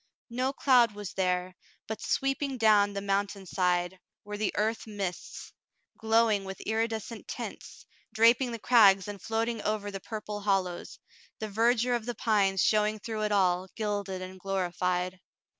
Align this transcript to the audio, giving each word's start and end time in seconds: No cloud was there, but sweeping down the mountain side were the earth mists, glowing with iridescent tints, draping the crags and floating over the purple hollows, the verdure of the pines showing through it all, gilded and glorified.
No 0.31 0.51
cloud 0.51 0.93
was 0.95 1.13
there, 1.13 1.55
but 1.85 2.01
sweeping 2.01 2.57
down 2.57 2.93
the 2.93 3.01
mountain 3.03 3.45
side 3.45 3.99
were 4.25 4.35
the 4.35 4.51
earth 4.55 4.87
mists, 4.87 5.53
glowing 5.95 6.43
with 6.43 6.59
iridescent 6.61 7.27
tints, 7.27 7.85
draping 8.11 8.51
the 8.51 8.57
crags 8.57 9.07
and 9.07 9.21
floating 9.21 9.61
over 9.61 9.91
the 9.91 9.99
purple 9.99 10.41
hollows, 10.41 10.97
the 11.37 11.47
verdure 11.49 11.93
of 11.95 12.07
the 12.07 12.15
pines 12.15 12.63
showing 12.63 12.97
through 12.97 13.21
it 13.21 13.31
all, 13.31 13.67
gilded 13.75 14.23
and 14.23 14.39
glorified. 14.39 15.19